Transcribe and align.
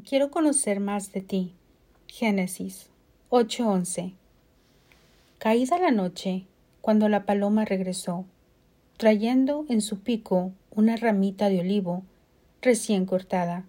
Quiero 0.00 0.30
conocer 0.30 0.80
más 0.80 1.12
de 1.12 1.20
ti. 1.20 1.54
Génesis 2.08 2.88
8:11 3.28 4.14
Caída 5.38 5.78
la 5.78 5.90
noche, 5.90 6.46
cuando 6.80 7.10
la 7.10 7.24
paloma 7.24 7.66
regresó, 7.66 8.24
trayendo 8.96 9.66
en 9.68 9.82
su 9.82 10.00
pico 10.00 10.52
una 10.70 10.96
ramita 10.96 11.50
de 11.50 11.60
olivo 11.60 12.04
recién 12.62 13.04
cortada. 13.04 13.64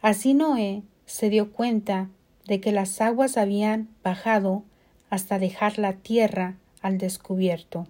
Así 0.00 0.32
Noé 0.32 0.82
se 1.04 1.28
dio 1.28 1.52
cuenta 1.52 2.08
de 2.46 2.60
que 2.60 2.72
las 2.72 3.00
aguas 3.02 3.36
habían 3.36 3.88
bajado 4.02 4.64
hasta 5.10 5.38
dejar 5.38 5.78
la 5.78 5.92
tierra 5.92 6.56
al 6.80 6.96
descubierto. 6.96 7.86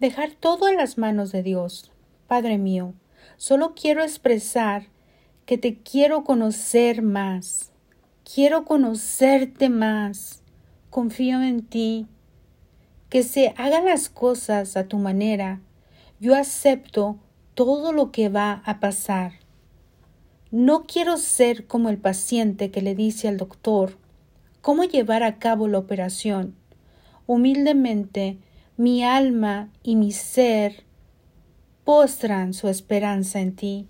Dejar 0.00 0.32
todo 0.32 0.66
en 0.66 0.78
las 0.78 0.96
manos 0.96 1.30
de 1.30 1.42
Dios. 1.42 1.92
Padre 2.26 2.56
mío, 2.56 2.94
solo 3.36 3.74
quiero 3.74 4.02
expresar 4.02 4.86
que 5.50 5.58
te 5.58 5.78
quiero 5.78 6.22
conocer 6.22 7.02
más. 7.02 7.72
Quiero 8.22 8.64
conocerte 8.64 9.68
más. 9.68 10.44
Confío 10.90 11.42
en 11.42 11.66
ti. 11.66 12.06
Que 13.08 13.24
se 13.24 13.52
hagan 13.56 13.86
las 13.86 14.08
cosas 14.10 14.76
a 14.76 14.86
tu 14.86 14.98
manera. 14.98 15.60
Yo 16.20 16.36
acepto 16.36 17.18
todo 17.54 17.92
lo 17.92 18.12
que 18.12 18.28
va 18.28 18.62
a 18.64 18.78
pasar. 18.78 19.40
No 20.52 20.84
quiero 20.86 21.16
ser 21.16 21.66
como 21.66 21.88
el 21.88 21.98
paciente 21.98 22.70
que 22.70 22.80
le 22.80 22.94
dice 22.94 23.26
al 23.26 23.36
doctor 23.36 23.98
cómo 24.60 24.84
llevar 24.84 25.24
a 25.24 25.40
cabo 25.40 25.66
la 25.66 25.78
operación. 25.78 26.54
Humildemente, 27.26 28.38
mi 28.76 29.02
alma 29.02 29.68
y 29.82 29.96
mi 29.96 30.12
ser 30.12 30.84
postran 31.82 32.54
su 32.54 32.68
esperanza 32.68 33.40
en 33.40 33.56
ti. 33.56 33.88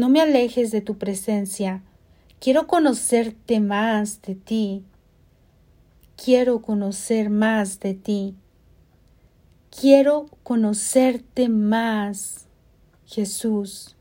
No 0.00 0.08
me 0.08 0.22
alejes 0.22 0.70
de 0.70 0.80
tu 0.80 0.96
presencia. 0.96 1.82
Quiero 2.38 2.66
conocerte 2.66 3.60
más 3.60 4.22
de 4.22 4.34
ti. 4.34 4.82
Quiero 6.16 6.62
conocer 6.62 7.28
más 7.28 7.80
de 7.80 7.92
ti. 7.92 8.34
Quiero 9.68 10.24
conocerte 10.42 11.50
más, 11.50 12.46
Jesús. 13.04 13.94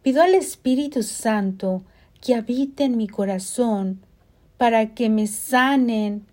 Pido 0.00 0.22
al 0.22 0.34
Espíritu 0.34 1.02
Santo 1.02 1.82
que 2.22 2.34
habite 2.34 2.84
en 2.84 2.96
mi 2.96 3.06
corazón 3.06 4.00
para 4.56 4.94
que 4.94 5.10
me 5.10 5.26
sanen 5.26 6.24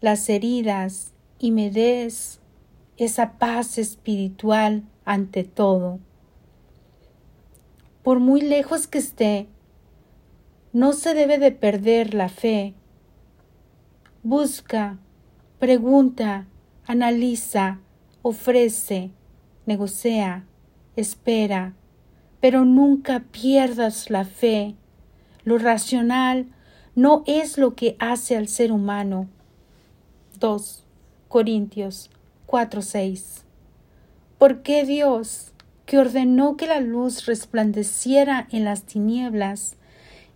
las 0.00 0.28
heridas 0.28 1.14
y 1.40 1.50
me 1.50 1.68
des 1.72 2.38
esa 2.96 3.38
paz 3.40 3.76
espiritual 3.76 4.84
ante 5.04 5.42
todo 5.42 5.98
por 8.06 8.20
muy 8.20 8.40
lejos 8.40 8.86
que 8.86 8.98
esté, 8.98 9.48
no 10.72 10.92
se 10.92 11.12
debe 11.12 11.38
de 11.38 11.50
perder 11.50 12.14
la 12.14 12.28
fe. 12.28 12.72
Busca, 14.22 15.00
pregunta, 15.58 16.46
analiza, 16.86 17.80
ofrece, 18.22 19.10
negocia, 19.66 20.46
espera, 20.94 21.74
pero 22.38 22.64
nunca 22.64 23.24
pierdas 23.32 24.08
la 24.08 24.24
fe. 24.24 24.76
Lo 25.42 25.58
racional 25.58 26.46
no 26.94 27.24
es 27.26 27.58
lo 27.58 27.74
que 27.74 27.96
hace 27.98 28.36
al 28.36 28.46
ser 28.46 28.70
humano. 28.70 29.26
2 30.38 30.84
Corintios 31.26 32.10
4:6 32.46 33.42
¿Por 34.38 34.62
qué 34.62 34.84
Dios 34.84 35.52
que 35.86 35.98
ordenó 35.98 36.56
que 36.56 36.66
la 36.66 36.80
luz 36.80 37.26
resplandeciera 37.26 38.48
en 38.50 38.64
las 38.64 38.82
tinieblas, 38.82 39.76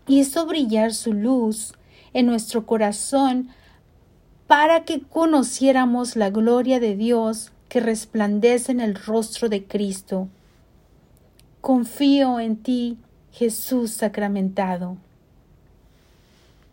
hizo 0.06 0.46
brillar 0.46 0.94
su 0.94 1.12
luz 1.12 1.74
en 2.12 2.26
nuestro 2.26 2.66
corazón 2.66 3.50
para 4.46 4.84
que 4.84 5.02
conociéramos 5.02 6.16
la 6.16 6.30
gloria 6.30 6.80
de 6.80 6.96
Dios 6.96 7.52
que 7.68 7.80
resplandece 7.80 8.72
en 8.72 8.80
el 8.80 8.94
rostro 8.94 9.48
de 9.48 9.64
Cristo. 9.64 10.28
Confío 11.60 12.40
en 12.40 12.56
ti, 12.56 12.98
Jesús 13.32 13.92
sacramentado. 13.92 14.96